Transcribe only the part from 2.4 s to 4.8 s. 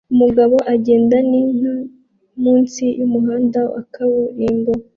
munsi yumuhanda wa kaburimbo